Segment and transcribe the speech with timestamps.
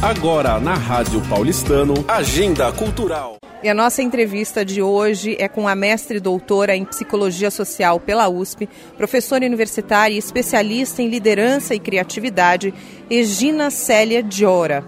[0.00, 3.38] Agora na Rádio Paulistano, Agenda Cultural.
[3.60, 8.28] E a nossa entrevista de hoje é com a mestre doutora em Psicologia Social pela
[8.28, 12.72] USP, professora universitária e especialista em liderança e criatividade,
[13.10, 14.84] Egina Célia Diora.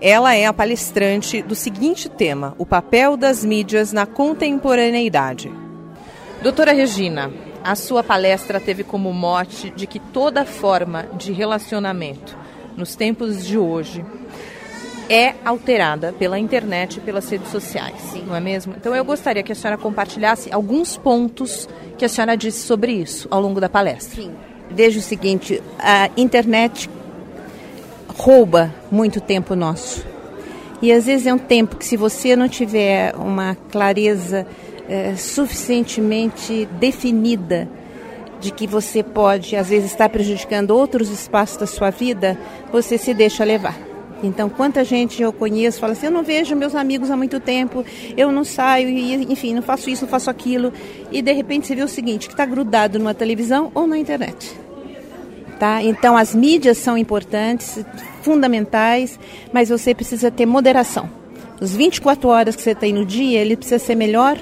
[0.00, 5.52] Ela é a palestrante do seguinte tema: o papel das mídias na contemporaneidade.
[6.42, 7.30] Doutora Regina,
[7.62, 12.36] a sua palestra teve como mote de que toda forma de relacionamento
[12.78, 14.04] nos tempos de hoje
[15.10, 18.24] é alterada pela internet e pelas redes sociais, Sim.
[18.26, 18.74] não é mesmo?
[18.76, 23.26] Então eu gostaria que a senhora compartilhasse alguns pontos que a senhora disse sobre isso
[23.30, 24.22] ao longo da palestra.
[24.22, 24.32] Sim.
[24.70, 26.88] Veja o seguinte, a internet
[28.06, 30.06] rouba muito tempo nosso.
[30.80, 34.46] E às vezes é um tempo que se você não tiver uma clareza
[34.88, 37.68] é, suficientemente definida
[38.40, 42.38] de que você pode, às vezes, estar prejudicando outros espaços da sua vida,
[42.72, 43.76] você se deixa levar.
[44.22, 47.84] Então, quanta gente eu conheço fala assim: eu não vejo meus amigos há muito tempo,
[48.16, 50.72] eu não saio, e, enfim, não faço isso, não faço aquilo.
[51.12, 54.52] E de repente você vê o seguinte: que está grudado numa televisão ou na internet.
[55.58, 55.82] Tá?
[55.82, 57.84] Então, as mídias são importantes,
[58.22, 59.18] fundamentais,
[59.52, 61.10] mas você precisa ter moderação.
[61.60, 64.38] Os 24 horas que você tem no dia, ele precisa ser melhor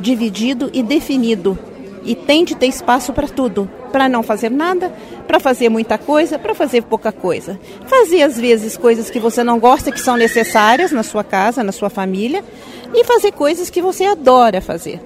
[0.00, 1.58] dividido e definido
[2.06, 4.92] e tem de ter espaço para tudo, para não fazer nada,
[5.26, 7.58] para fazer muita coisa, para fazer pouca coisa.
[7.86, 11.72] Fazer às vezes coisas que você não gosta que são necessárias na sua casa, na
[11.72, 12.44] sua família,
[12.94, 15.00] e fazer coisas que você adora fazer.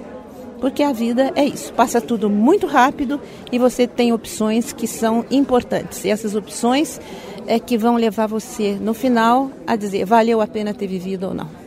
[0.60, 3.18] Porque a vida é isso, passa tudo muito rápido
[3.50, 6.04] e você tem opções que são importantes.
[6.04, 7.00] E essas opções
[7.46, 11.34] é que vão levar você no final a dizer valeu a pena ter vivido ou
[11.34, 11.59] não.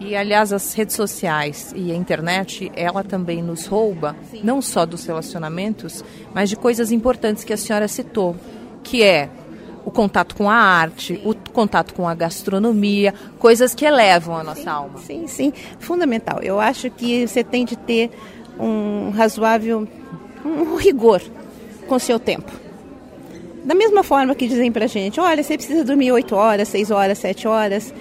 [0.00, 4.40] E, aliás, as redes sociais e a internet, ela também nos rouba, Sim.
[4.42, 6.02] não só dos relacionamentos,
[6.34, 8.34] mas de coisas importantes que a senhora citou,
[8.82, 9.28] que é
[9.84, 11.22] o contato com a arte, sim.
[11.22, 14.98] o contato com a gastronomia, coisas que elevam a nossa sim, alma.
[15.00, 16.40] Sim, sim, fundamental.
[16.42, 18.10] Eu acho que você tem de ter
[18.58, 19.86] um razoável
[20.44, 21.20] um rigor
[21.86, 22.50] com o seu tempo.
[23.64, 27.18] Da mesma forma que dizem pra gente, olha, você precisa dormir 8 horas, 6 horas,
[27.18, 27.92] 7 horas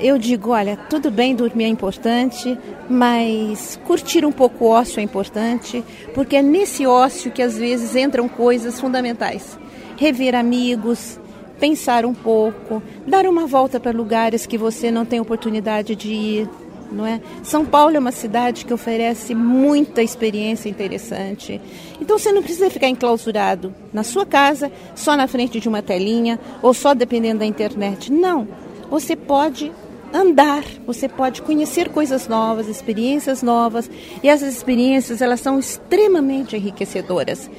[0.00, 2.58] eu digo, olha, tudo bem, dormir é importante,
[2.88, 5.84] mas curtir um pouco o ócio é importante,
[6.14, 9.58] porque é nesse ócio que às vezes entram coisas fundamentais.
[9.96, 11.20] Rever amigos,
[11.60, 16.48] pensar um pouco, dar uma volta para lugares que você não tem oportunidade de ir,
[16.90, 17.20] não é?
[17.42, 21.60] São Paulo é uma cidade que oferece muita experiência interessante.
[22.00, 26.38] Então você não precisa ficar enclausurado na sua casa, só na frente de uma telinha
[26.60, 28.12] ou só dependendo da internet.
[28.12, 28.61] Não
[28.92, 29.72] você pode
[30.12, 33.90] andar, você pode conhecer coisas novas, experiências novas,
[34.22, 37.50] e essas experiências elas são extremamente enriquecedoras.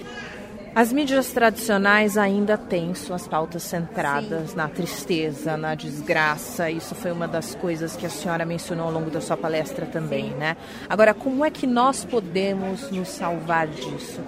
[0.76, 4.58] As mídias tradicionais ainda têm suas pautas centradas Sim.
[4.58, 6.70] na tristeza, na desgraça.
[6.70, 10.30] Isso foi uma das coisas que a senhora mencionou ao longo da sua palestra também,
[10.30, 10.36] Sim.
[10.36, 10.56] né?
[10.88, 14.22] Agora, como é que nós podemos nos salvar disso?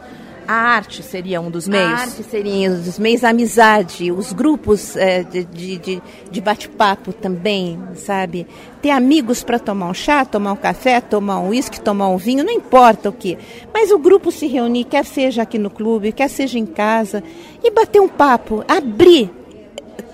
[0.47, 1.99] A arte seria um dos meios?
[1.99, 7.11] A arte seria um dos meios, a amizade, os grupos é, de, de, de bate-papo
[7.11, 8.45] também, sabe?
[8.81, 12.43] Ter amigos para tomar um chá, tomar um café, tomar um uísque, tomar um vinho,
[12.43, 13.37] não importa o que.
[13.73, 17.23] Mas o grupo se reunir, quer seja aqui no clube, quer seja em casa,
[17.63, 19.31] e bater um papo, abrir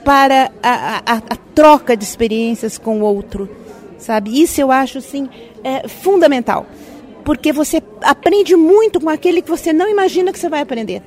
[0.05, 3.49] para a, a, a troca de experiências com o outro,
[3.97, 4.41] sabe?
[4.41, 5.29] Isso eu acho, assim,
[5.63, 6.65] é, fundamental
[7.23, 11.01] porque você aprende muito com aquele que você não imagina que você vai aprender.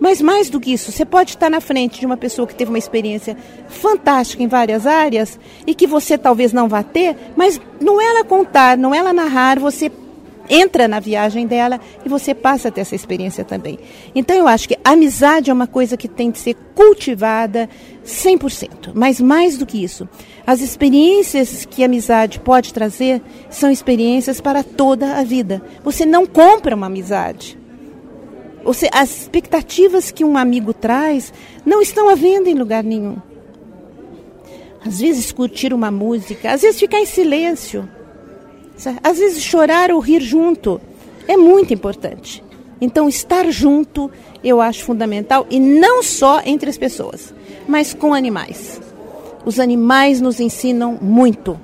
[0.00, 2.70] Mas mais do que isso, você pode estar na frente de uma pessoa que teve
[2.70, 3.36] uma experiência
[3.68, 8.24] fantástica em várias áreas e que você talvez não vá ter, mas não é ela
[8.24, 9.90] contar, não é ela narrar, você
[10.48, 13.78] entra na viagem dela e você passa a ter essa experiência também.
[14.14, 17.68] Então eu acho que amizade é uma coisa que tem que ser cultivada
[18.04, 20.08] 100%, mas mais do que isso,
[20.46, 25.62] as experiências que a amizade pode trazer são experiências para toda a vida.
[25.82, 27.58] Você não compra uma amizade.
[28.62, 31.32] Você, as expectativas que um amigo traz
[31.66, 33.16] não estão à venda em lugar nenhum.
[34.84, 37.88] Às vezes curtir uma música, às vezes ficar em silêncio
[39.02, 40.80] às vezes chorar ou rir junto
[41.26, 42.42] é muito importante.
[42.80, 44.10] Então, estar junto
[44.42, 47.34] eu acho fundamental e não só entre as pessoas,
[47.66, 48.80] mas com animais.
[49.44, 51.58] Os animais nos ensinam muito.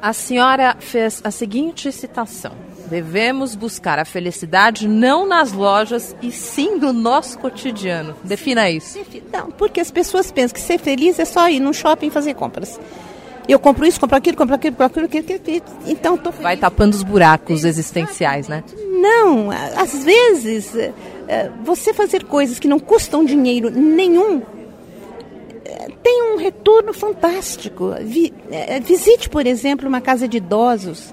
[0.00, 2.52] A senhora fez a seguinte citação:
[2.90, 8.16] Devemos buscar a felicidade não nas lojas e sim no nosso cotidiano.
[8.24, 8.98] Defina isso.
[9.32, 12.80] Não, porque as pessoas pensam que ser feliz é só ir no shopping fazer compras.
[13.50, 16.94] Eu compro isso, compro aquilo, compro aquilo, compro aquilo, aquilo, aquilo, então tô Vai tapando
[16.94, 18.62] os buracos existenciais, né?
[18.92, 24.40] Não, às vezes é, você fazer coisas que não custam dinheiro nenhum
[25.64, 27.92] é, tem um retorno fantástico.
[28.02, 28.32] Vi,
[28.84, 31.12] visite, por exemplo, uma casa de idosos,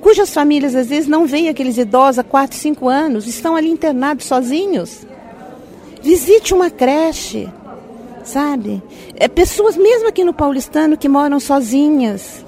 [0.00, 4.26] cujas famílias às vezes não veem aqueles idosos há 4, 5 anos, estão ali internados
[4.26, 5.06] sozinhos.
[6.02, 7.48] Visite uma creche,
[8.28, 8.82] sabe?
[9.16, 12.44] É, pessoas, mesmo aqui no paulistano, que moram sozinhas.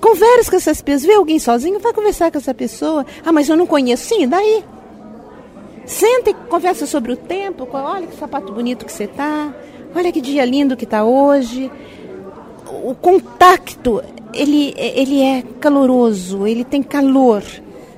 [0.00, 1.06] Converse com essas pessoas.
[1.06, 3.04] Vê alguém sozinho, vai conversar com essa pessoa.
[3.24, 4.04] Ah, mas eu não conheço.
[4.04, 4.64] Sim, daí.
[5.86, 7.66] Senta e conversa sobre o tempo.
[7.72, 9.52] Olha que sapato bonito que você tá.
[9.94, 11.70] Olha que dia lindo que está hoje.
[12.84, 17.42] O contato, ele, ele é caloroso, ele tem calor,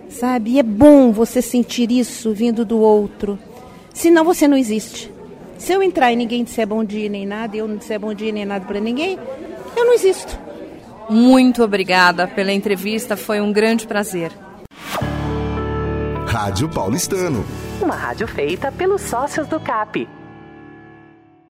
[0.08, 0.52] sabe?
[0.52, 3.38] E é bom você sentir isso vindo do outro.
[3.93, 5.12] Senão você não existe.
[5.62, 8.12] Se eu entrar e ninguém disser bom dia nem nada, e eu não disser bom
[8.12, 9.17] dia nem nada para ninguém,
[9.76, 10.37] eu não existo.
[11.09, 14.32] Muito obrigada pela entrevista, foi um grande prazer.
[16.26, 17.44] Rádio Paulistano.
[17.81, 20.09] Uma rádio feita pelos sócios do CAP.